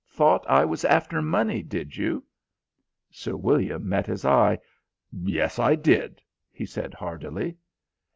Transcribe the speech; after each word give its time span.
Thought 0.09 0.49
I 0.49 0.65
was 0.65 0.83
after 0.83 1.21
money, 1.21 1.61
did 1.61 1.95
you?" 1.95 2.23
Sir 3.11 3.35
William 3.35 3.87
met 3.87 4.07
his 4.07 4.25
eye. 4.25 4.57
"Yes, 5.11 5.59
I 5.59 5.75
did," 5.75 6.23
he 6.51 6.65
said 6.65 6.95
hardily. 6.95 7.55